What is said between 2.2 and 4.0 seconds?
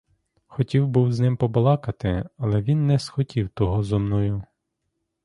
але він не схотів того зо